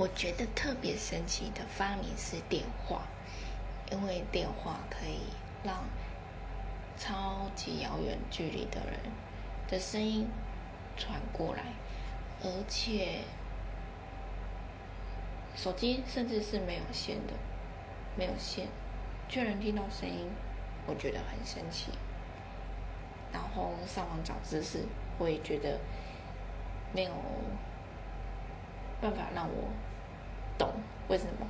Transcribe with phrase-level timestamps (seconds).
[0.00, 3.02] 我觉得特别神奇的发明是电话，
[3.92, 5.18] 因为电话可以
[5.62, 5.84] 让
[6.96, 8.98] 超级遥远距离的人
[9.68, 10.26] 的声音
[10.96, 11.64] 传过来，
[12.42, 13.18] 而且
[15.54, 17.34] 手机甚至是没有线的，
[18.16, 18.68] 没有线
[19.28, 20.30] 却能听到声音，
[20.86, 21.92] 我觉得很神奇。
[23.30, 24.78] 然后上网找知识，
[25.18, 25.78] 我也觉得
[26.94, 27.12] 没有
[29.00, 29.64] 办法让我
[30.58, 30.68] 懂
[31.08, 31.46] 为什么